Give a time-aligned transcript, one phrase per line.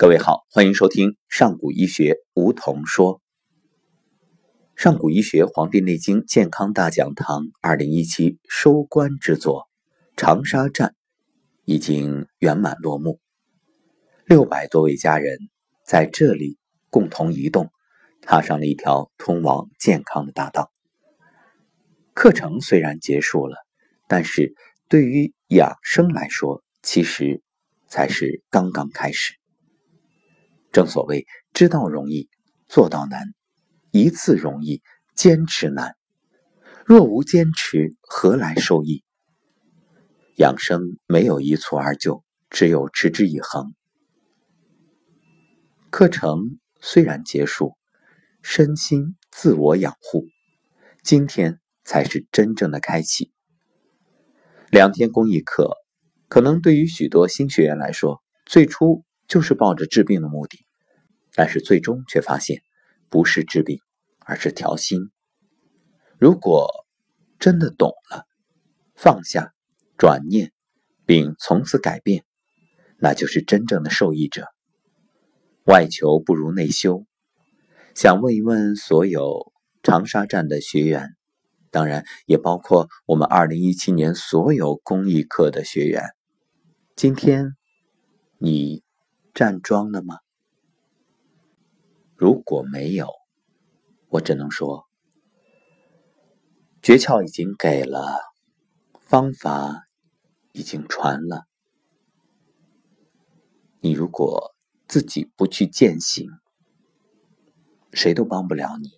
[0.00, 3.20] 各位好，欢迎收听上古医学梧桐说。
[4.76, 9.62] 上古医学《黄帝内经健康大讲堂》二零一七收官之作
[10.16, 10.90] 《长沙站》
[11.64, 13.18] 已经圆满落幕，
[14.24, 15.36] 六百多位家人
[15.84, 16.58] 在这里
[16.90, 17.68] 共同移动，
[18.22, 20.70] 踏上了一条通往健康的大道。
[22.14, 23.56] 课程虽然结束了，
[24.06, 24.54] 但是
[24.88, 27.42] 对于养生来说，其实
[27.88, 29.34] 才是刚刚开始。
[30.78, 32.28] 正所谓，知道容易，
[32.68, 33.20] 做到难；
[33.90, 34.80] 一次容易，
[35.16, 35.96] 坚持难。
[36.86, 39.02] 若无坚持，何来受益？
[40.36, 43.74] 养生没有一蹴而就，只有持之以恒。
[45.90, 47.72] 课程虽然结束，
[48.40, 50.26] 身心自我养护，
[51.02, 53.32] 今天才是真正的开启。
[54.70, 55.72] 两天公益课，
[56.28, 59.02] 可能对于许多新学员来说，最初。
[59.26, 60.64] 就是抱着治病的目的，
[61.34, 62.62] 但是最终却发现
[63.08, 63.80] 不是治病，
[64.18, 65.10] 而是调心。
[66.18, 66.86] 如果
[67.38, 68.26] 真的懂了，
[68.94, 69.52] 放下、
[69.96, 70.52] 转念，
[71.06, 72.24] 并从此改变，
[72.98, 74.46] 那就是真正的受益者。
[75.64, 77.06] 外求不如内修。
[77.94, 81.14] 想问一问所有长沙站的学员，
[81.70, 86.02] 当然也包括我们二零一七年所有公益课的学员，
[86.96, 87.54] 今天
[88.38, 88.82] 你。
[89.34, 90.16] 站桩了吗？
[92.18, 93.06] 如果没有，
[94.08, 94.88] 我只能说，
[96.82, 98.18] 诀窍已经给了，
[99.02, 99.86] 方法
[100.50, 101.44] 已经传了。
[103.78, 104.52] 你如果
[104.88, 106.28] 自己不去践行，
[107.92, 108.90] 谁都帮不了你。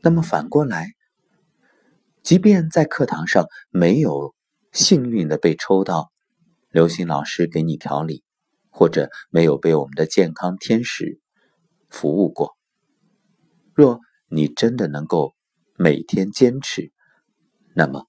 [0.00, 0.92] 那么反过来，
[2.22, 4.34] 即便在课堂上没有
[4.72, 6.10] 幸运的被抽到，
[6.70, 8.24] 刘星老师给你调理。
[8.74, 11.20] 或者没有被我们的健康天使
[11.92, 12.56] 服务过。
[13.72, 15.34] 若你真的能够
[15.76, 16.90] 每天坚持，
[17.76, 18.08] 那么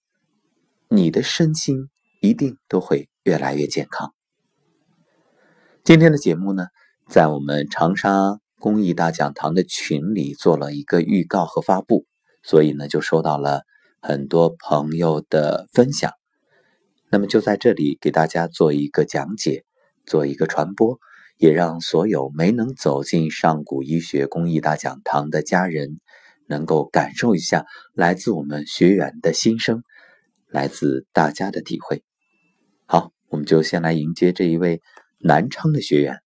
[0.89, 4.15] 你的身心一定都会越来越健康。
[5.83, 6.65] 今天的节目呢，
[7.07, 12.05] 在我们长沙公益大讲堂的群里做了一个预告和发布，
[12.41, 13.61] 所以呢，就收到了
[14.01, 16.11] 很多朋友的分享。
[17.11, 19.65] 那么就在这里给大家做一个讲解。
[20.05, 20.99] 做一个传播，
[21.37, 25.99] 也让所有没能走进上古医学公益大讲堂的家人，
[26.47, 29.83] 能够感受一下来自我们学员的心声，
[30.47, 32.03] 来自大家的体会。
[32.85, 34.81] 好，我们就先来迎接这一位
[35.19, 36.19] 南昌的学员。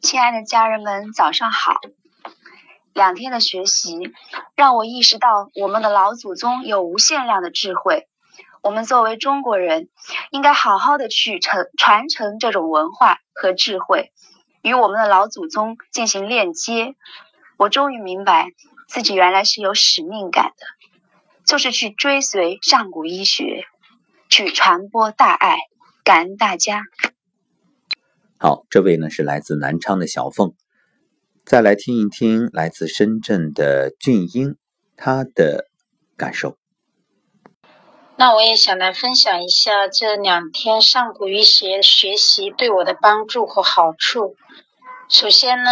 [0.00, 1.74] 亲爱的家人们，早上好！
[2.94, 3.96] 两天的学习
[4.56, 8.08] 让我意识到，我们的老祖宗有无限量的智慧。
[8.62, 9.88] 我们作为中国人，
[10.30, 14.12] 应该好好的去承传承这种文化和智慧，
[14.62, 16.94] 与我们的老祖宗进行链接。
[17.56, 18.48] 我终于明白
[18.86, 20.66] 自己原来是有使命感的，
[21.44, 23.64] 就是去追随上古医学，
[24.28, 25.56] 去传播大爱。
[26.04, 26.82] 感恩大家。
[28.38, 30.54] 好，这位呢是来自南昌的小凤，
[31.44, 34.56] 再来听一听来自深圳的俊英
[34.96, 35.68] 他的
[36.16, 36.57] 感受。
[38.20, 44.34] 那我也想来分享一下这两天上古医学学习对我的帮助和好处。
[45.08, 45.70] 首先呢，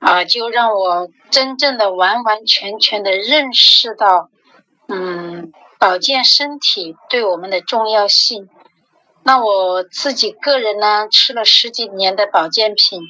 [0.00, 4.30] 啊，就让我真正的完完全全的认识到，
[4.88, 8.48] 嗯，保健身体对我们的重要性。
[9.22, 13.00] 那我自己个人呢，吃了十几年的保健品，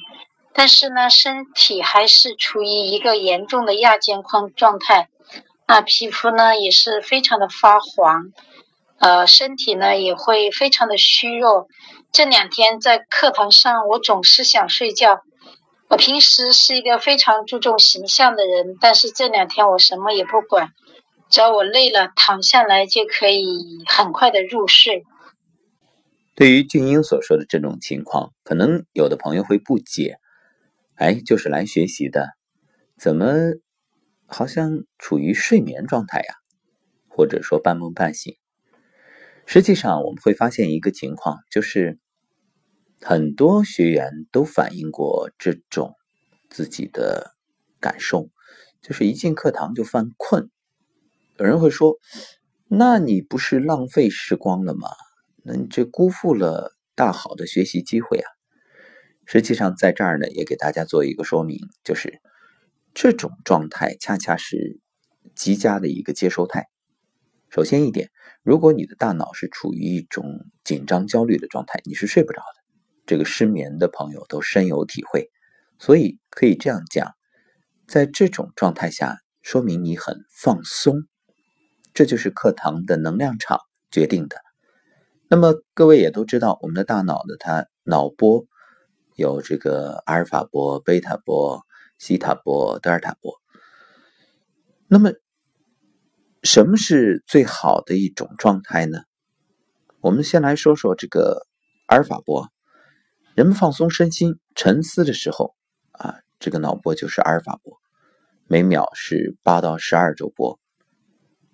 [0.53, 5.09] 但是呢，身体还是处于一个严重的亚健康状态。
[5.67, 8.31] 那皮肤呢也是非常的发黄，
[8.99, 11.67] 呃，身体呢也会非常的虚弱。
[12.11, 15.21] 这两天在课堂上，我总是想睡觉。
[15.89, 20.69] 我平时是一个非常注重形象的人，但是这两天我什么也不管，
[21.29, 25.03] 只要我累了，躺下来就可以很快的入睡。
[26.35, 30.17] 对于俊英所说的这种情况，可能有的朋友会不解，
[30.95, 32.29] 哎，就是来学习的，
[32.99, 33.25] 怎么？
[34.37, 36.35] 好像处于睡眠状态呀，
[37.07, 38.35] 或者说半梦半醒。
[39.45, 41.99] 实际上，我们会发现一个情况，就是
[42.99, 45.93] 很多学员都反映过这种
[46.49, 47.33] 自己的
[47.79, 48.29] 感受，
[48.81, 50.49] 就是一进课堂就犯困。
[51.37, 51.95] 有人会说
[52.67, 54.89] ：“那你不是浪费时光了吗？
[55.43, 58.27] 那你这辜负了大好的学习机会啊！”
[59.25, 62.19] 实际上，在这儿呢，也给大家做一个说明，就是。
[62.95, 64.79] 这种状态恰恰是
[65.35, 66.69] 极佳的一个接收态。
[67.49, 68.09] 首先一点，
[68.41, 72.63] 如果你的大脑是处于一种紧张、焦虑的状态，你是睡不着的。
[73.05, 75.29] 这个失眠的朋友都深有体会，
[75.77, 77.11] 所以可以这样讲，
[77.85, 81.03] 在这种状态下，说明你很放松，
[81.93, 83.59] 这就是课堂的能量场
[83.91, 84.37] 决定的。
[85.27, 88.45] 那么各位也都知道，我们的大脑的它脑波
[89.17, 91.61] 有这个阿尔法波、贝塔波、
[91.97, 93.41] 西塔波、德尔塔波。
[94.87, 95.11] 那么
[96.43, 98.99] 什么是最好的一种状态呢？
[99.99, 101.47] 我们先来说说这个
[101.87, 102.51] 阿尔法波。
[103.33, 105.55] 人们放松身心、沉思的时候，
[105.91, 107.77] 啊，这个脑波就是阿尔法波，
[108.47, 110.57] 每秒是八到十二周波。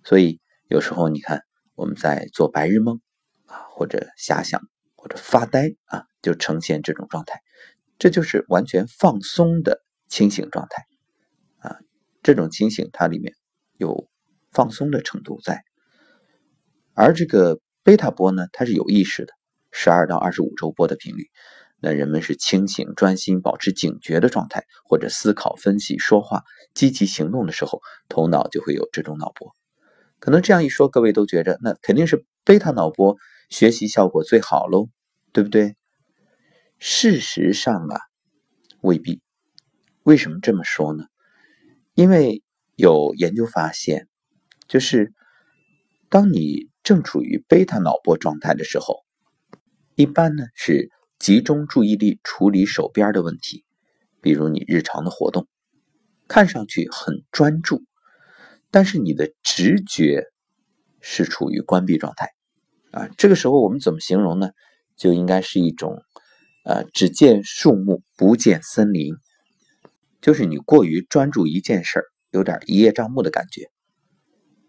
[0.04, 1.42] 所以有时候你看
[1.74, 3.02] 我们在做白日梦
[3.46, 4.62] 啊，或者遐想，
[4.96, 7.42] 或者发呆啊，就呈现这种状态，
[7.98, 10.86] 这就是完全放松的清醒状态
[11.68, 11.80] 啊。
[12.22, 13.34] 这种清醒它里面
[13.78, 14.08] 有
[14.52, 15.64] 放松的程度在，
[16.94, 19.34] 而这个贝塔波呢，它是有意识的，
[19.72, 21.32] 十二到二十五周波的频率。
[21.84, 26.44] 那人们是清醒、专心、保持警觉的状态，或者思考、分析、说话、
[26.76, 29.56] 积极行动的时候，头脑就会有这种脑波。
[30.20, 33.18] 可能这样一说，各位都觉着那肯定是贝塔脑波
[33.50, 34.90] 学习效果最好喽，
[35.34, 35.76] 对不对？
[36.78, 38.00] 事实上啊，
[38.82, 39.20] 未必。
[40.04, 41.06] 为什么这么说呢？
[41.94, 42.44] 因为
[42.76, 44.08] 有研究发现，
[44.68, 45.14] 就是
[46.10, 49.04] 当你正处于贝塔脑波状态的时候，
[49.96, 50.90] 一般呢是。
[51.22, 53.64] 集中注意力处理手边的问题，
[54.22, 55.48] 比如你日常的活动，
[56.28, 57.84] 看上去很专注，
[58.72, 60.24] 但是你的直觉
[61.00, 62.32] 是处于关闭状态
[62.90, 63.08] 啊。
[63.20, 64.50] 这个时候我们怎么形容呢？
[64.98, 66.02] 就应该是一种
[66.66, 69.14] 呃，只见树木不见森林，
[70.22, 73.70] 就是你过于专注一件事儿，有点一叶障目的感觉。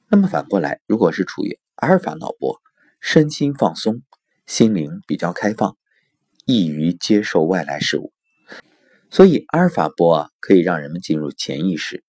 [0.09, 2.61] 那么反过来，如果是处于阿尔法脑波，
[3.01, 4.03] 身心放松，
[4.47, 5.77] 心灵比较开放。
[6.45, 8.13] 易于接受外来事物，
[9.11, 12.03] 所以阿尔法波啊可以让人们进入潜意识。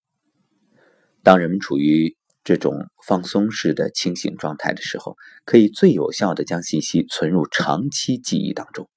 [1.21, 8.89] 当人们处于这种放松式的清醒状态的时候，可以最有效的将信息存入长期记忆当中。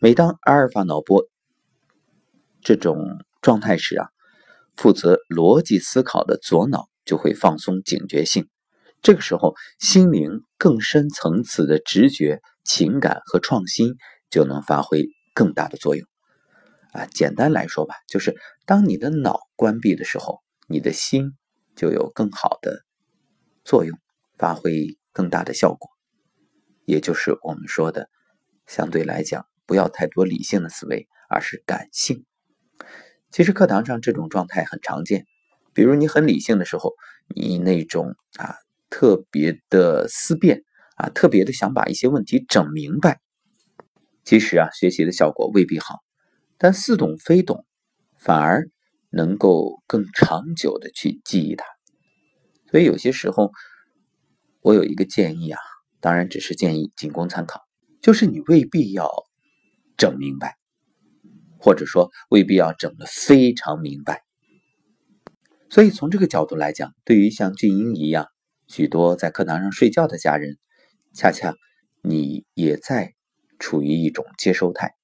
[0.00, 1.24] 每当阿尔法脑波
[2.60, 4.08] 这种状态时啊，
[4.76, 8.48] 负责逻辑思考的左脑就会放松警觉性，
[9.02, 13.94] 这个时候心灵更深层次的直觉、情感和创新。
[14.32, 16.06] 就能发挥更大的作用
[16.92, 17.04] 啊！
[17.06, 20.38] 简单来说吧，就是当你的脑关闭的时候，
[20.68, 21.32] 你的心
[21.74, 22.84] 就有更好的
[23.64, 23.98] 作用，
[24.38, 25.90] 发挥更大的效果。
[26.84, 28.08] 也就是我们说的，
[28.68, 32.24] 相对来讲，不要太多理性的思维，而是感性。
[33.30, 35.24] 其实课堂上这种状态很常见，
[35.72, 36.94] 比如你很理性的时候，
[37.28, 38.56] 你那种啊
[38.88, 40.64] 特别的思辨
[40.96, 43.20] 啊，特别的想把一些问题整明白。
[44.24, 46.00] 其实啊，学习的效果未必好，
[46.58, 47.64] 但似懂非懂，
[48.18, 48.68] 反而
[49.10, 51.64] 能够更长久的去记忆它。
[52.70, 53.52] 所以有些时候，
[54.60, 55.58] 我有一个建议啊，
[56.00, 57.62] 当然只是建议，仅供参考，
[58.02, 59.08] 就是你未必要
[59.96, 60.56] 整明白，
[61.60, 64.24] 或者说未必要整得非常明白。
[65.68, 68.26] 所以从这个角度来讲，对于像俊英一样
[68.66, 70.56] 许多在课堂上睡觉的家人，
[71.14, 71.54] 恰恰
[72.02, 73.14] 你也在。
[73.62, 74.94] 处于一种接收态，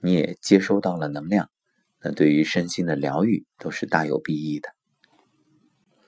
[0.00, 1.50] 你也接收到了能量，
[2.02, 4.70] 那对于身心的疗愈都是大有裨益的。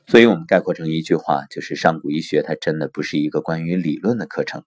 [0.07, 4.65] 所以，我们概括成一句话，就是上古医学它真的不是一个关于理论的课程，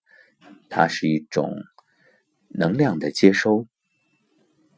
[0.70, 1.55] 它是一种
[2.50, 3.65] 能量的接收，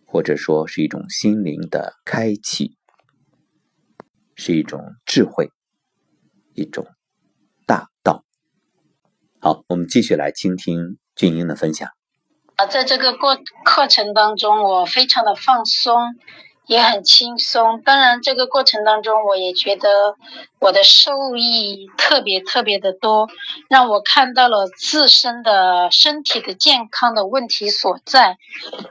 [0.08, 2.78] 或者说是一种心灵的开启，
[4.36, 5.52] 是一种智慧，
[6.54, 6.88] 一种
[7.66, 8.24] 大道。
[9.40, 11.90] 好，我们继续来倾听俊英的分享。
[12.56, 16.16] 啊，在这个过课程当中，我非常的放松，
[16.68, 17.82] 也很轻松。
[17.82, 20.16] 当然，这个过程当中，我也觉得
[20.60, 23.28] 我的受益特别特别的多，
[23.70, 28.38] 让我看到了自身的身体的健康的问题所在。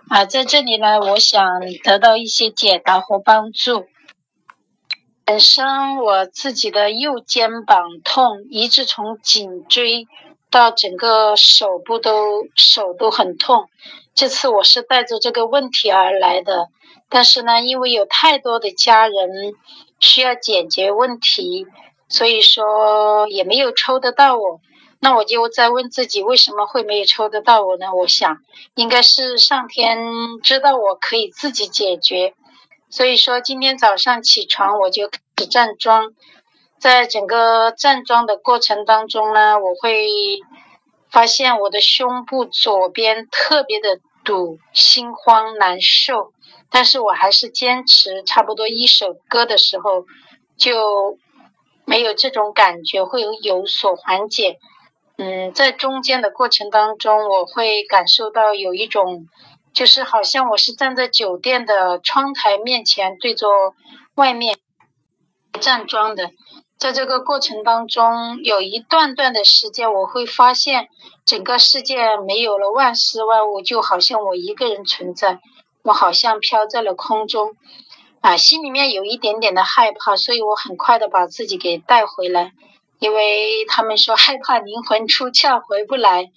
[0.08, 3.86] 啊，在这里呢，我想得到一些解答和帮助。
[5.24, 10.06] 本身我自己的右肩膀痛，一直从颈椎。
[10.50, 13.68] 到整个手部都手都很痛，
[14.14, 16.68] 这次我是带着这个问题而来的，
[17.08, 19.54] 但是呢，因为有太多的家人
[19.98, 21.66] 需要解决问题，
[22.08, 24.60] 所以说也没有抽得到我。
[24.98, 27.92] 那我就在问自己，为什么会没有抽得到我呢？
[27.94, 28.38] 我想
[28.76, 29.98] 应该是上天
[30.42, 32.34] 知道我可以自己解决，
[32.88, 36.12] 所以说今天早上起床我就开始站桩。
[36.78, 40.06] 在整个站桩的过程当中呢，我会
[41.10, 46.32] 发现我的胸部左边特别的堵、心慌、难受，
[46.70, 48.22] 但是我还是坚持。
[48.24, 50.04] 差不多一首歌的时候，
[50.56, 51.18] 就
[51.84, 54.58] 没有这种感觉，会有有所缓解。
[55.16, 59.26] 嗯，在中间的过程当中，我会感受到有一种，
[59.72, 63.48] 就是好像我是站在酒店的窗台面前，对着
[64.14, 64.58] 外面
[65.58, 66.30] 站桩的。
[66.78, 70.88] 在这个过程当中，有一段段的时间，我会发现
[71.24, 75.40] 整个世界没有了万事万物，就好像我一个人存在，
[75.82, 77.56] 我好像飘在了空中，
[78.20, 82.52] 啊，心里面有一点点的害怕，所以我很快的把自己给带回来，
[82.98, 86.30] 因为他们说害怕灵魂出窍回不来，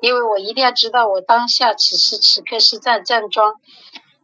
[0.00, 3.56] 因为我一定要知道我当下此时此刻是在站桩，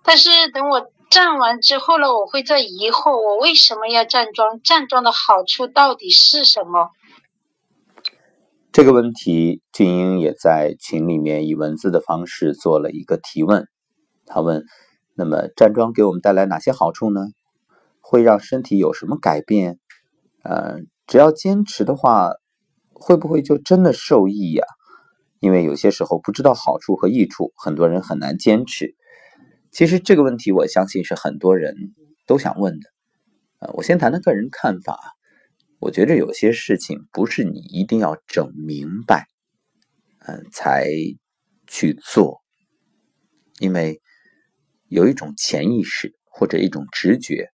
[0.02, 0.90] 但是等我。
[1.10, 4.60] 站完之后呢，我会在疑惑，我为什么要站桩？
[4.62, 6.90] 站桩的好处到底是什么？
[8.72, 13.66] 这个问题，俊英也在群里面以文字的方式做了一个提问。
[14.26, 14.64] 他问：
[15.14, 17.22] 那么站桩给我们带来哪些好处呢？
[18.00, 19.78] 会让身体有什么改变？
[20.44, 22.32] 呃，只要坚持的话，
[22.92, 24.64] 会不会就真的受益呀？
[25.40, 28.94] 因为有些时候不知道好处和益处，很多人很难坚持。
[29.70, 31.74] 其实这个问题，我相信是很多人
[32.26, 32.90] 都想问的。
[33.60, 34.98] 呃，我先谈谈个人看法。
[35.80, 39.28] 我觉着有些事情不是你一定要整明白，
[40.26, 40.88] 嗯，才
[41.68, 42.42] 去做，
[43.60, 44.00] 因为
[44.88, 47.50] 有一种潜意识或者一种直觉，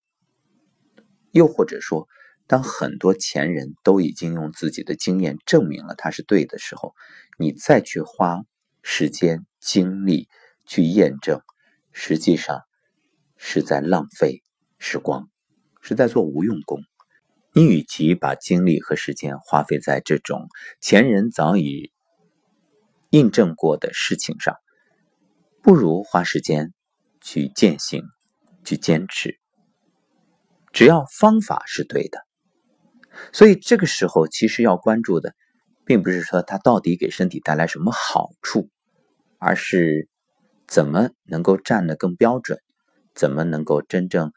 [1.33, 2.09] 又或者说，
[2.47, 6.95] 当很多前人都已经用自己的经验证明了它是对的时候，
[7.39, 8.41] 你再去花
[8.83, 10.29] 时间精力
[10.65, 11.43] 去验证。
[11.97, 12.61] 实际上
[13.37, 14.43] 是在浪费
[14.79, 15.31] 时光，
[15.81, 16.81] 是在做无用功。
[17.55, 20.49] 你与其把精力和时间花费在这种
[20.81, 21.93] 前人早已
[23.11, 24.57] 印证过的事情上，
[25.63, 26.75] 不如花时间
[27.21, 28.03] 去践行、
[28.65, 29.39] 去坚持。
[30.73, 32.19] 只要方法是对的，
[33.33, 35.33] 所以这个时候其实要关注的，
[35.85, 38.69] 并不是说它到底给身体带来什么好处，
[39.39, 40.09] 而是。
[40.67, 42.59] 怎么能够站得更标准？
[43.15, 44.33] 怎么能够真正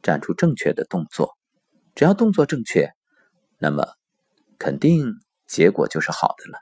[0.00, 1.36] 站出正确的动作？
[1.96, 2.92] 只要动作正确，
[3.58, 3.94] 那么
[4.60, 5.12] 肯定
[5.48, 6.60] 结果就是好的了。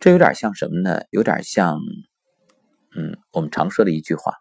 [0.00, 1.02] 这有点像什么呢？
[1.10, 1.78] 有点像，
[2.96, 4.36] 嗯，我们常说的一句话，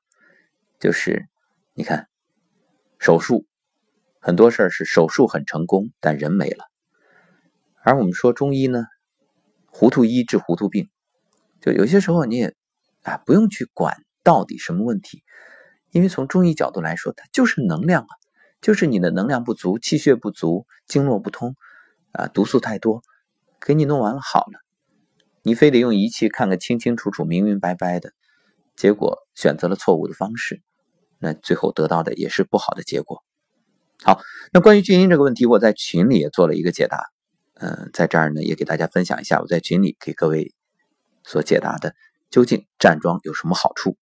[0.79, 1.27] 就是
[1.73, 2.07] 你看，
[2.97, 3.45] 手术
[4.21, 6.63] 很多事儿是手术很成功，但人没了。
[7.83, 8.85] 而我们说中医呢，
[9.65, 10.89] 糊涂医治糊涂病，
[11.59, 12.55] 就有些时候你也。
[13.03, 15.23] 啊，不用去管到底什么问题，
[15.91, 18.13] 因为从中医角度来说，它就是能量啊，
[18.61, 21.55] 就是你的能量不足、气血不足、经络不通，
[22.11, 23.01] 啊，毒素太多，
[23.59, 24.59] 给你弄完了好了，
[25.41, 28.11] 你非得用仪器看个清清楚楚、明明白白的，
[28.75, 30.61] 结果选择了错误的方式，
[31.17, 33.23] 那最后得到的也是不好的结果。
[34.03, 34.21] 好，
[34.53, 37.03] 那关于俊英这个问题，我在群里也做了一个解答，
[37.55, 40.53] 嗯，在这儿呢也给大家分享一下我在群里给各位
[41.23, 41.95] 所解答的。
[42.31, 43.97] 究竟站桩有什么好处？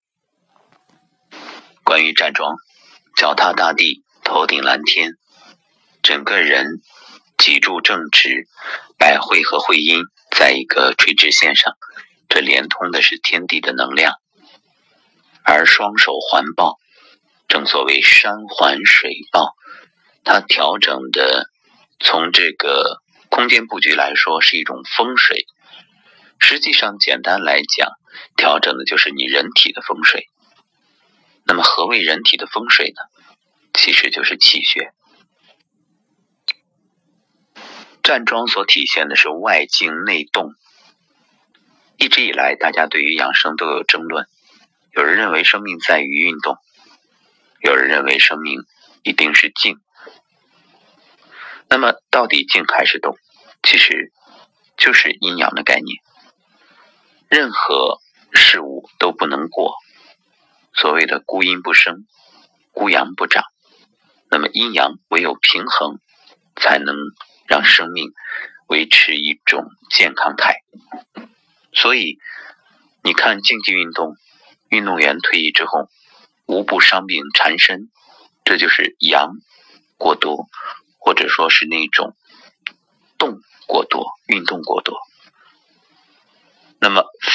[1.84, 2.56] 关于站桩，
[3.18, 5.14] 脚踏大地，头顶蓝天，
[6.04, 6.68] 整个人
[7.40, 8.48] 脊柱正直，
[9.00, 11.74] 百会和会阴在一个垂直线上，
[12.30, 14.14] 这连通的是天地的能量。
[15.44, 16.78] 而双手环抱，
[17.48, 19.56] 正所谓山环水抱，
[20.24, 21.50] 它调整的
[22.00, 25.48] 从这个空间布局来说是一种风水。
[26.38, 27.90] 实际上，简单来讲，
[28.36, 30.28] 调整的就是你人体的风水。
[31.46, 33.02] 那么，何为人体的风水呢？
[33.74, 34.94] 其实就是气血。
[38.04, 40.54] 站桩所体现的是外静内动。
[41.98, 44.28] 一直以来，大家对于养生都有争论。
[44.92, 46.58] 有人认为生命在于运动，
[47.62, 48.62] 有人认为生命
[49.04, 49.80] 一定是静。
[51.68, 53.18] 那么，到底静还是动？
[53.62, 54.12] 其实
[54.78, 55.98] 就是阴阳的概念。
[57.28, 58.00] 任何
[58.34, 59.76] 事物都不能过，
[60.74, 62.06] 所谓的孤阴不生，
[62.72, 63.44] 孤阳不长。
[64.30, 66.00] 那么阴阳唯有平衡，
[66.56, 66.96] 才能
[67.48, 68.12] 让生命
[68.68, 70.62] 维持一种健康态。
[71.74, 72.20] 所以
[73.04, 74.16] 你看竞技运动，
[74.70, 75.90] 运动员退役之后
[76.46, 77.90] 无不伤病缠身，
[78.46, 79.32] 这就是阳
[79.98, 80.48] 过多，
[81.00, 82.16] 或者说是那种
[83.18, 84.98] 动过多，运动过多。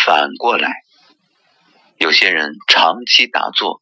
[0.04, 0.82] 反过来，
[1.96, 3.80] 有些人长期打坐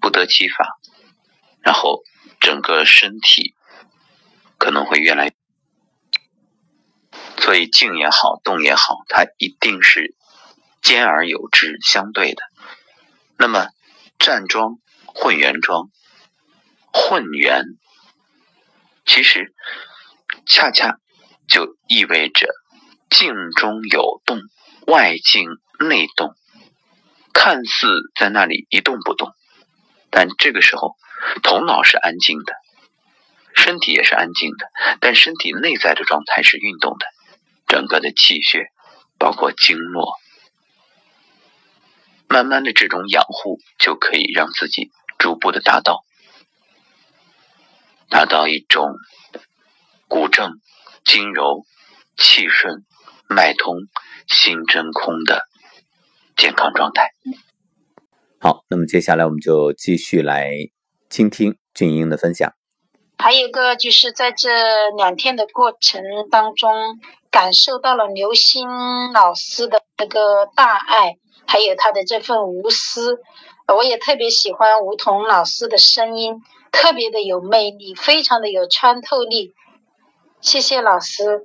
[0.00, 0.80] 不得其法，
[1.60, 2.02] 然后
[2.40, 3.54] 整个身体
[4.58, 5.32] 可能会越来。
[7.36, 10.16] 所以静也好，动也好，它一定是
[10.82, 12.42] 兼而有之，相对的。
[13.36, 13.68] 那么
[14.18, 15.88] 站桩、混元桩、
[16.92, 17.64] 混元，
[19.06, 19.54] 其实
[20.46, 20.98] 恰恰
[21.46, 22.48] 就意味着
[23.08, 24.40] 静中有动，
[24.88, 25.44] 外静
[25.78, 26.34] 内动，
[27.34, 27.86] 看似
[28.18, 29.34] 在那里一动不动，
[30.08, 30.96] 但这个时候
[31.42, 32.54] 头脑是安静的，
[33.54, 37.04] 身体也是安静的，但身体内在的状态是运动的，
[37.66, 38.68] 整个的气血，
[39.18, 40.14] 包括经络。
[42.26, 46.02] 慢慢的，这种养护就可以让自己逐步的达到，
[48.08, 48.94] 达到一种
[50.08, 50.62] 骨正、
[51.04, 51.66] 筋柔、
[52.16, 52.86] 气顺、
[53.28, 53.76] 脉通、
[54.26, 55.42] 心真空的
[56.36, 57.10] 健康状态。
[58.40, 60.50] 好，那么接下来我们就继续来
[61.10, 62.52] 倾听俊英的分享。
[63.18, 66.72] 还有一个就是在这两天的过程当中，
[67.30, 68.68] 感受到了刘星
[69.12, 71.16] 老师的那个大爱。
[71.50, 73.22] 还有他的这份无私，
[73.74, 79.54] 我也特别喜欢吴桐老师的声音，特别的有魅力，非常的有穿透力。
[80.42, 81.42] 谢谢老师，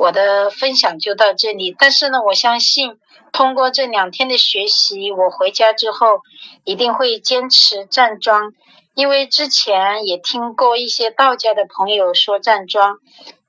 [0.00, 1.76] 我的分享就到这里。
[1.78, 2.96] 但是呢，我相信
[3.32, 6.22] 通过这两天的学习，我回家之后
[6.64, 8.54] 一定会坚持站桩，
[8.94, 12.96] 因为之前也听过一些道家的朋友说站桩，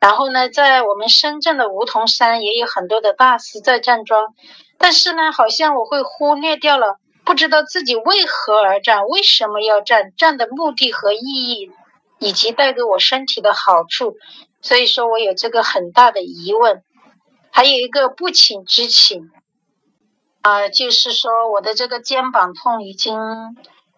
[0.01, 4.34] 然后呢，在我们深圳的梧桐山也有很多的大师在站桩。
[4.77, 11.72] 但是呢，好像我会忽略掉了，不知道自己为何而战，为什么要战，战的目的和意义，
[12.20, 14.17] 以及带给我身体的好处，
[14.62, 16.84] 所以说我有这个很大的疑问。
[17.53, 19.30] 还有一个不请之请，
[20.41, 23.20] 啊，就是说我的这个肩膀痛已经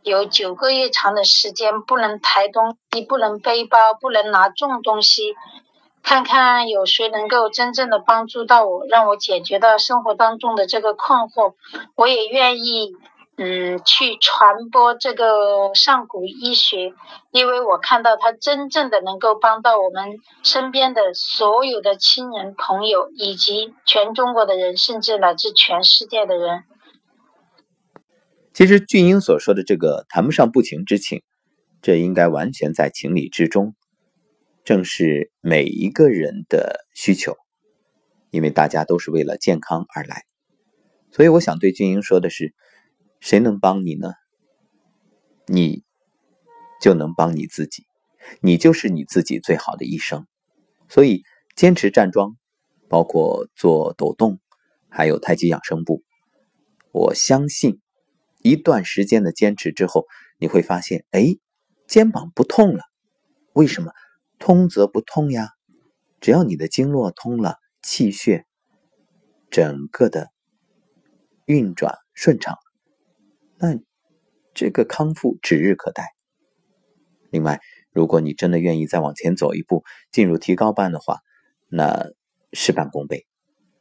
[0.02, 5.36] 有九个月长的时间，不能抬东西，不能背包，不能拿重东西。
[6.02, 11.54] 看看有谁能够真正的帮助到我，让我解决到生活当中的这个困惑，
[11.96, 12.92] 我也愿意，
[13.36, 16.94] 嗯，去传播这个上古医学，
[17.32, 26.64] 因为我看到它真正的能够帮到我们身边的所有的亲人朋友，以及全中国的人，甚至乃至全世界的人。
[28.54, 31.24] 其实俊英所说的这个谈不上不情之请，
[31.82, 33.74] 这应该完全在情理之中。
[34.64, 37.36] 正是每一个人的需求，
[38.30, 40.24] 因为大家都是为了健康而来，
[41.12, 42.54] 所以我想对俊英说的是：
[43.24, 44.16] 谁能帮你呢？
[45.48, 45.86] 你
[46.82, 47.86] 就能帮你自己，
[48.42, 50.28] 你就是你自己最好的医生。
[50.90, 51.24] 所以
[51.56, 52.36] 坚持站桩，
[52.90, 54.42] 包括做抖动，
[54.90, 56.04] 还有太极养生步，
[56.92, 57.80] 我相信
[58.42, 60.06] 一段时间的坚持之后，
[60.38, 61.38] 你会发现，哎，
[61.88, 62.84] 肩膀不痛了。
[63.54, 63.94] 为什么？
[64.38, 65.52] 通则不痛呀，
[66.20, 68.46] 只要你的经络通了，气血
[69.50, 70.28] 整个的
[71.46, 72.58] 运转顺畅，
[73.64, 73.80] 那
[74.54, 76.10] 这个康复指日可待。
[77.32, 77.62] 另外，
[77.94, 81.20] 如果你真的愿意再往前走一步，进入提高班的话，
[81.70, 82.10] 那
[82.52, 83.26] 事半功倍，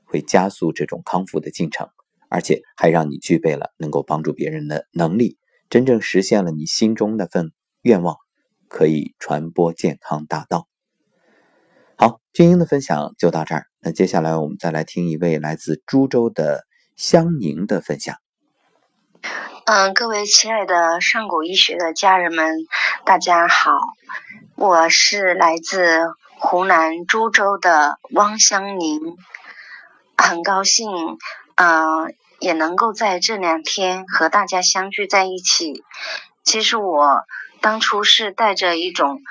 [0.05, 1.89] 会加速这种康复的进程，
[2.29, 5.37] 而且还让你具备了能够帮助别人的能力，
[5.69, 7.51] 真正实现了你心中那份
[7.83, 8.17] 愿望。
[8.69, 10.69] 可以传播健康大道。
[11.97, 13.67] 好，俊英的分享就到这儿。
[13.81, 16.63] 那接下来我们再来听一位来自株洲的
[16.95, 18.17] 香宁的分享。
[19.65, 22.67] 嗯，各位亲爱的上古医学的家人们，
[23.05, 23.73] 大家好，
[24.57, 29.17] 我是来自湖南株洲的汪香宁，
[30.17, 30.89] 很高兴，
[31.57, 35.83] 嗯，也能够在这两天和大家相聚在一起。
[36.45, 37.23] 其实我。
[37.61, 39.23] 当初是带着一种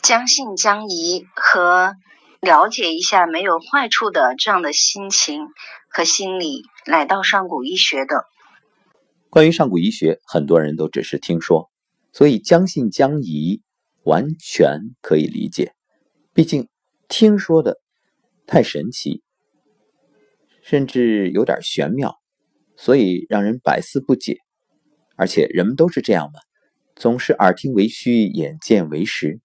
[0.00, 1.96] 将信将疑和
[2.38, 5.48] 了解一下没有坏处的这样的心情
[5.88, 8.26] 和心理来到上古医学的。
[9.30, 11.70] 关于上古医学，很多人都只是听说，
[12.12, 13.62] 所以将信将疑
[14.02, 15.72] 完全可以理解。
[16.34, 16.68] 毕竟
[17.06, 17.80] 听说的
[18.44, 19.22] 太神奇，
[20.64, 22.16] 甚至有点玄妙，
[22.76, 24.38] 所以让人百思不解。
[25.14, 26.40] 而且人们都是这样嘛。
[26.96, 29.40] 总是耳听为虚，眼见为实。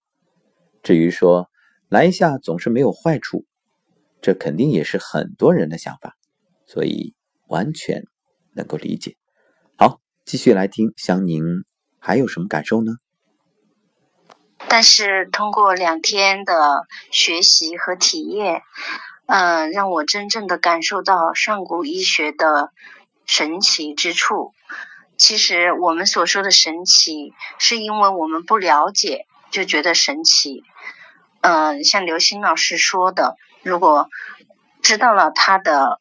[0.82, 1.48] 至于说
[1.88, 3.46] 来一下总是没有坏处，
[4.20, 6.16] 这肯定也是很多人的想法，
[6.66, 7.14] 所以
[7.46, 8.02] 完全
[8.52, 9.16] 能够理解。
[10.26, 11.64] 继续来听香宁
[12.00, 12.94] 还有什么感受呢？
[14.66, 18.62] 但是通过两天的学习和体验，
[19.26, 22.72] 嗯，让我真正的感受到上古医学的
[23.24, 24.52] 神奇之处。
[25.16, 30.64] 其实我们所说的神奇，是因为我们不了解就觉得神奇。
[31.40, 34.08] 嗯，像刘星老师说的，如果
[34.82, 36.00] 知道了它的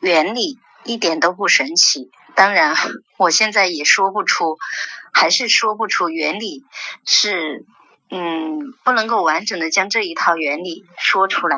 [0.00, 2.10] 原理一点都不神奇。
[2.38, 2.76] 当然，
[3.16, 4.58] 我现在也说不出，
[5.12, 6.62] 还是说不出原理
[7.04, 7.66] 是，
[8.10, 11.56] 嗯，不能够完整的将这一套原理说出来，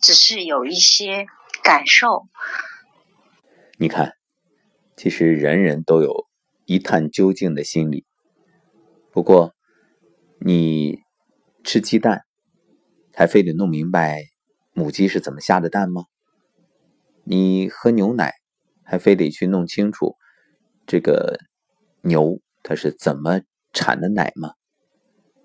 [0.00, 1.26] 只是有一些
[1.62, 2.26] 感受。
[3.76, 4.14] 你看，
[4.96, 6.26] 其实人人都有
[6.66, 8.04] 一探究竟的心理。
[9.12, 9.54] 不过，
[10.40, 10.98] 你
[11.62, 12.22] 吃鸡蛋，
[13.14, 14.24] 还非得弄明白
[14.72, 16.06] 母鸡是怎么下的蛋吗？
[17.22, 18.34] 你喝牛奶，
[18.88, 20.16] 还非得去弄清楚
[20.86, 21.38] 这个
[22.00, 23.42] 牛它是怎么
[23.74, 24.52] 产的奶吗？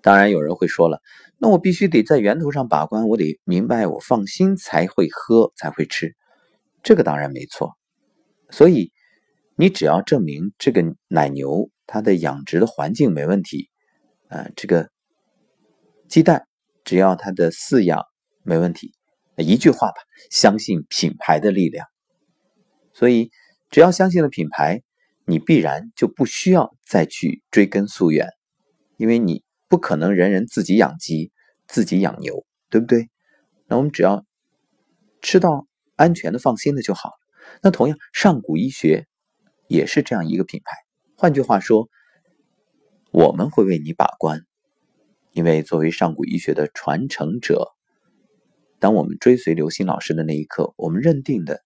[0.00, 1.00] 当然，有人会说了，
[1.38, 6.14] 那我必须得在源头上把关，我得明白，我放心才会喝，才会吃。
[6.82, 7.74] 这个当然没错。
[8.50, 8.92] 所以，
[9.56, 13.68] 你只要证明这个奶牛它的养殖的环境没问题，
[14.28, 14.90] 啊，这个
[16.08, 16.46] 鸡蛋
[16.84, 18.04] 只要它的饲养
[18.42, 18.92] 没问题，
[19.36, 19.96] 一句话吧，
[20.30, 21.86] 相信品牌的力量。
[22.94, 23.30] 所以，
[23.70, 24.82] 只要相信了品牌，
[25.26, 28.28] 你必然就不需要再去追根溯源，
[28.96, 31.32] 因为你不可能人人自己养鸡、
[31.66, 33.10] 自己养牛，对不对？
[33.66, 34.24] 那我们只要
[35.20, 37.14] 吃到安全的、放心的就好了。
[37.62, 39.06] 那同样，上古医学
[39.66, 40.76] 也是这样一个品牌。
[41.16, 41.88] 换句话说，
[43.10, 44.40] 我们会为你把关，
[45.32, 47.72] 因为作为上古医学的传承者，
[48.78, 51.62] 当我们追随刘星老师的那一刻，我们认定的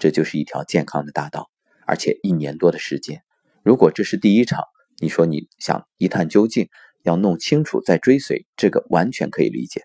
[0.00, 1.48] 这就是一条健康的大道。
[1.86, 3.22] 而且一年多的时间，
[3.62, 4.64] 如果这是第一场，
[5.00, 6.68] 你说你想一探究竟，
[7.04, 9.84] 要弄清楚再追随，这个完全可以理解。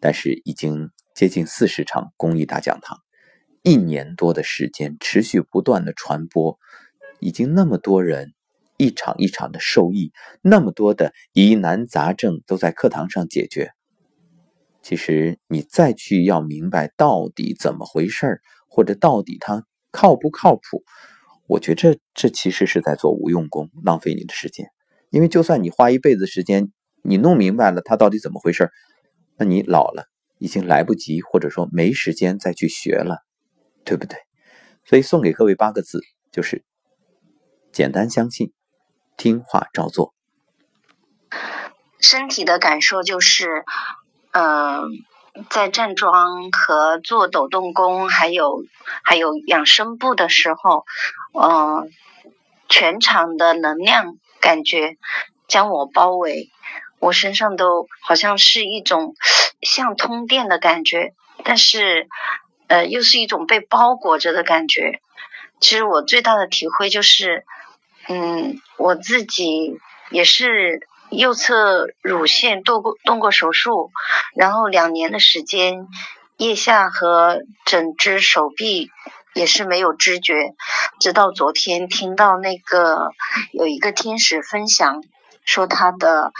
[0.00, 2.98] 但是已经接近四十场公益大讲堂。
[3.62, 6.58] 一年多的时间，持续不断的传播，
[7.20, 8.32] 已经那么多人
[8.76, 13.70] 一场一场的受益，那么多的疑难杂症都在课堂上解决。
[14.82, 18.40] 其实你再去要明白到底怎么回事儿，
[18.72, 20.82] 或者到底它靠不靠谱，
[21.46, 24.66] 我觉着这其实是在做无用功，浪费你的时间。
[25.10, 28.70] 因为就算你花一辈子时间，你弄明白了它到底怎么回事，
[29.36, 30.06] 那你老了
[30.38, 33.18] 已经来不及，或者说没时间再去学了。
[33.84, 34.16] 对不对？
[34.84, 36.64] 所以送给各位八个字，就是
[37.72, 38.52] 简单相信，
[39.16, 40.14] 听话照做。
[41.98, 43.64] 身体的感受就是，
[44.30, 44.84] 嗯，
[45.50, 48.64] 在站桩和做抖动功，还有
[49.02, 50.84] 还有养生步的时候，
[51.32, 51.90] 嗯，
[52.68, 54.96] 全场的能量感觉
[55.48, 56.50] 将我包围，
[56.98, 59.14] 我身上都好像是一种
[59.60, 61.14] 像通电的感觉，
[61.44, 62.08] 但是。
[62.68, 65.02] 呃，又是一种被包裹着的感觉。
[65.60, 67.44] 其实我最大的体会就是，
[68.08, 73.90] 嗯，我自己也是右侧乳腺动过动过手术，
[74.34, 75.86] 然后两年的时间，
[76.36, 78.90] 腋下和整只手臂
[79.34, 80.54] 也是没有知觉，
[81.00, 83.10] 直到昨天听到那个
[83.52, 85.04] 有一个天使分享
[85.44, 86.32] 说他的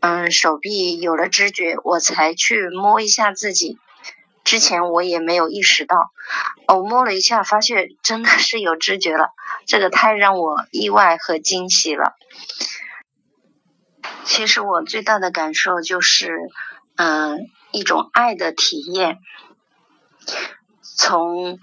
[0.00, 3.78] 嗯手臂有了知觉，我才去摸一下自己。
[4.44, 6.10] 之前我也没有意识到，
[6.68, 9.32] 我摸了一下，发现真的是有知觉了，
[9.66, 12.14] 这个太让我意外和惊喜了。
[14.24, 16.38] 其实我最大的感受就是，
[16.96, 19.18] 嗯，一种爱的体验。
[20.82, 21.58] 从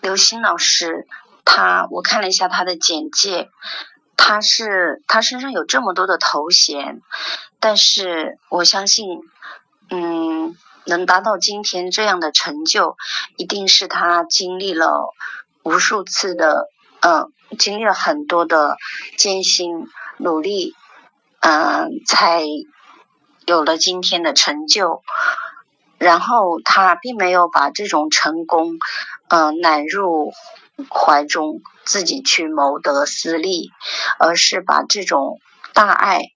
[0.00, 1.06] 刘星老师，
[1.44, 3.50] 他我看了一下他的简介，
[4.16, 7.00] 他是他身上有这么多的头衔，
[7.60, 9.20] 但是我相信，
[9.90, 10.56] 嗯。
[10.84, 12.96] 能达到今天这样的成就，
[13.36, 15.14] 一定是他经历了
[15.62, 16.66] 无数次的，
[17.02, 18.76] 嗯，经历了很多的
[19.16, 19.86] 艰辛
[20.22, 20.74] 努力，
[21.40, 22.42] 嗯，才
[23.46, 25.02] 有了今天的成就。
[25.98, 28.78] 然后他并没有把这种成功，
[29.28, 30.32] 嗯，揽入
[30.90, 33.70] 怀中，自己去谋得私利，
[34.18, 35.38] 而是把这种
[35.74, 36.26] 大爱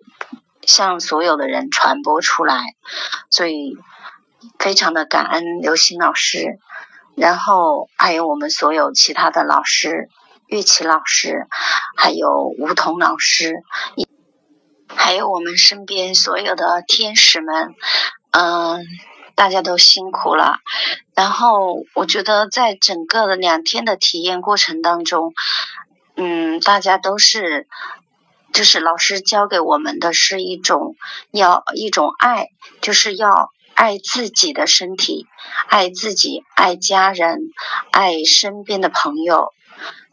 [0.63, 2.65] 向所有的人传播出来，
[3.31, 3.77] 所以。
[4.61, 6.59] 非常的感恩刘星老师，
[7.17, 10.09] 然后还有我们所有其他的老师，
[10.49, 11.47] 乐器老师，
[11.97, 13.55] 还有梧桐老师，
[14.89, 17.75] 还有我们身边所有的天使们，
[18.31, 18.85] 嗯，
[19.35, 20.59] 大家都辛苦了。
[21.15, 25.35] 然后我觉得在整个的两天的体验过程当中，
[26.17, 27.67] 嗯，大家都是，
[28.53, 30.97] 就是老师教给我们的是一种
[31.31, 32.49] 要一种爱，
[32.81, 33.51] 就是要。
[33.77, 35.27] 爱自己的身体，
[35.69, 37.41] 爱自己，爱家人，
[37.91, 39.53] 爱身边的朋友。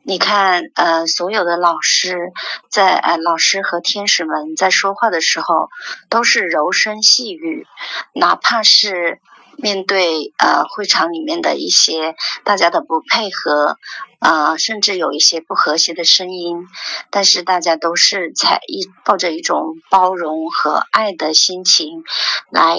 [0.05, 2.33] 你看，呃，所有的老师
[2.69, 5.69] 在，呃，老师和天使们在说话的时候，
[6.09, 7.65] 都是柔声细语，
[8.13, 9.21] 哪怕是
[9.57, 13.77] 面对呃会场里面的一些大家的不配合，
[14.19, 16.67] 呃，甚至有一些不和谐的声音，
[17.09, 22.03] 但是大家都是采一抱着一种包容和爱的心情
[22.49, 22.77] 来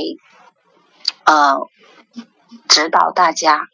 [1.25, 1.57] 呃
[2.69, 3.69] 指导大家。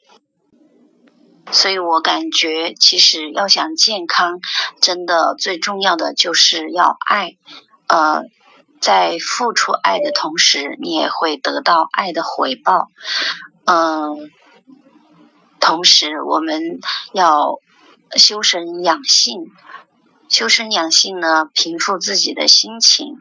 [1.52, 4.40] 所以我感觉，其实要想健康，
[4.80, 7.36] 真的最重要的就是要爱，
[7.88, 8.22] 呃。
[8.80, 12.88] 在付出爱的同时，你也会得到爱的回报。
[13.66, 14.30] 嗯，
[15.60, 16.80] 同时我们
[17.12, 17.56] 要
[18.16, 19.44] 修身养性，
[20.30, 23.18] 修身养性呢，平复自己的心情，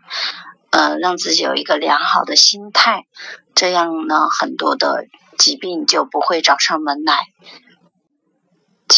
[0.70, 3.06] 呃，让自己有一个良好的心态，
[3.54, 7.26] 这样呢，很多的疾病就不会找上门来。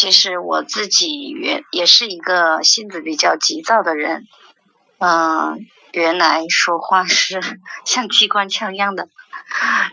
[0.02, 4.26] 其实我自己原也是一个性子比较急躁的人，
[4.98, 5.64] 嗯。
[5.92, 7.40] 原来说话是
[7.84, 9.08] 像机关枪一样的，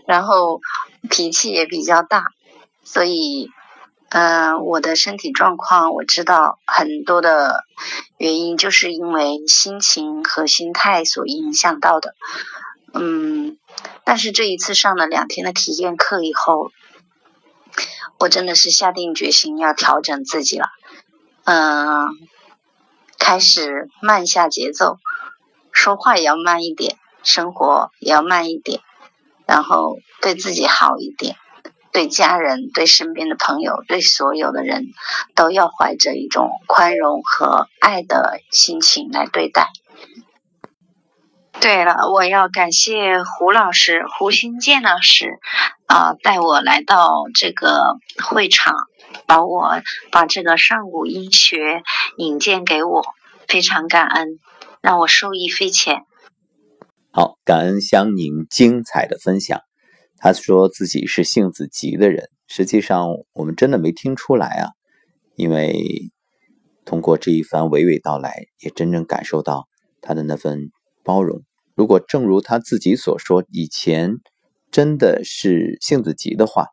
[0.07, 0.61] 然后
[1.11, 2.31] 脾气也比较大，
[2.83, 3.51] 所以，
[4.07, 7.65] 嗯，我的身体状况我知道很多的
[8.17, 12.15] 原因，就是因为心情和心态所影响到的。
[12.93, 13.59] 嗯，
[14.05, 16.71] 但是这一次上了两天的体验课以后，
[18.19, 20.67] 我真的是下定决心要调整自己了。
[21.45, 22.09] 嗯，
[23.17, 24.97] 开始慢下节奏。
[25.71, 28.81] 说话也要慢一点，生活也要慢一点，
[29.47, 31.37] 然后对自己好一点，
[31.93, 34.87] 对家人、对身边的朋友、对所有的人
[35.35, 39.69] 都要怀着一种宽容和爱的心情来对待。
[41.61, 45.39] 对了，我要感谢胡老师、胡新建老师
[45.87, 48.73] 啊，带我来到这个会场，
[49.27, 51.83] 把我把这个上古医学
[52.17, 53.03] 引荐给我，
[53.47, 54.39] 非常感恩。
[54.81, 56.05] 让我受益匪浅。
[57.11, 59.59] 好，感恩香宁精彩的分享。
[60.17, 64.69] 他说自己是性子急的人，实际上我们真的没听出来啊，
[65.35, 66.09] 因为
[66.85, 69.67] 通过这一番娓娓道来，也真正感受到
[70.01, 70.71] 他的那份
[71.03, 71.43] 包容。
[71.79, 74.17] 如果正如他自己所说，以前
[74.69, 76.67] 真的是性子急的话，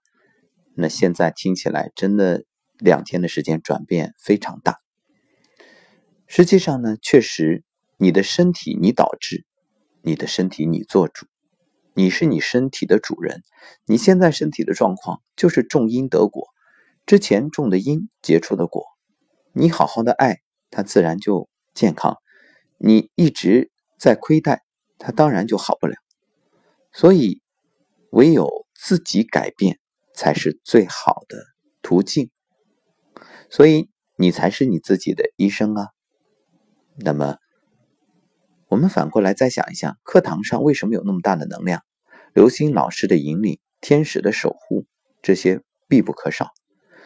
[0.75, 2.43] 那现在听起来真的
[2.77, 4.79] 两天的时间转变非常大。
[6.27, 7.63] 实际上呢，确实。
[7.99, 9.47] 你的身体你导致，
[10.03, 11.27] 你的身体你做主，
[11.95, 13.43] 你是你身体的主人。
[13.87, 16.49] 你现在身体的状况就是种因得果，
[17.07, 18.85] 之前种的因结出的果，
[19.53, 22.17] 你好好的爱它，自然就健康；
[22.77, 24.66] 你一直在亏待
[24.99, 25.95] 他，当然就好不了。
[26.93, 27.41] 所以，
[28.11, 29.79] 唯有自己改变
[30.15, 31.45] 才是最好的
[31.83, 32.31] 途径。
[33.51, 35.89] 所以，你才是你自己的医生啊。
[36.97, 37.37] 那么。
[38.69, 41.85] 我们反过来再想一想，课堂上为什么有那么大的能量？
[42.35, 44.87] 刘星老师的引领、天使的守护，
[45.23, 46.51] 这些必不可少。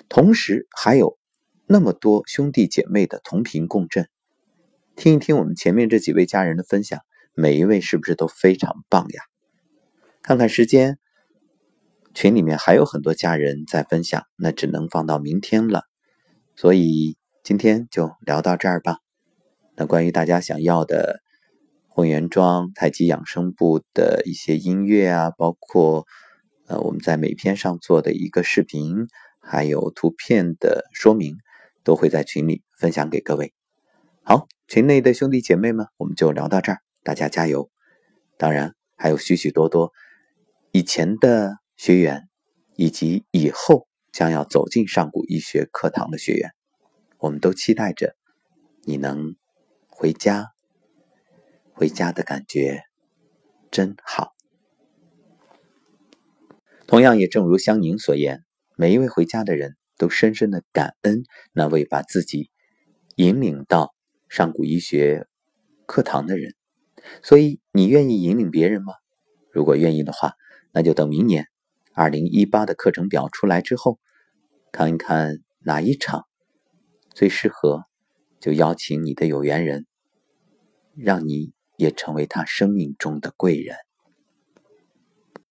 [0.08, 1.18] 同时还有
[1.66, 4.08] 那么多兄弟姐妹的同频共振。
[4.96, 7.02] 听一听我们前面这几位家人的分享，
[7.40, 9.22] 每一位是不是都非常棒呀？
[10.22, 10.98] 看看时间，
[12.14, 15.84] 群里面还有很多家人在分享，那只能放到明天了。
[16.54, 18.98] 所以今天就聊到这儿吧。
[19.74, 21.22] 那关于大家想要的。
[21.92, 26.06] 混元庄太极养生部的一些音乐啊，包括
[26.66, 29.08] 呃我们在每篇上做的一个视频，
[29.40, 31.36] 还有图片的说明，
[31.82, 33.52] 都会在群里分享给各位。
[34.22, 37.70] 好，群内的兄弟姐妹们，我们就聊到这儿，大家加油！
[38.36, 39.92] 当然还有许许多多
[40.72, 42.28] 以前的学员，
[42.76, 46.50] 以及以后将要走进上古医学课堂的学员，
[47.18, 48.16] 我们都期待着
[48.84, 49.36] 你能
[49.88, 50.48] 回家。
[51.72, 52.82] 回家的感觉
[53.70, 54.34] 真好。
[56.86, 58.44] 同样，也正如香宁所言，
[58.76, 62.50] 每一位回家的人都深深的感恩那位把自己
[63.16, 63.94] 引领到
[64.28, 65.26] 上古医学
[65.86, 66.54] 课堂的人。
[67.22, 68.94] 所以，你愿意引领别人吗？
[69.52, 70.34] 如果愿意的话，
[70.72, 71.46] 那就等明年
[71.94, 73.98] 二零一八的课程表出来之后，
[74.72, 76.26] 看一看哪一场
[77.14, 77.84] 最适合，
[78.40, 79.86] 就邀请你的有缘人，
[80.96, 81.52] 让你。
[81.80, 83.74] 也成为他生命中的贵人。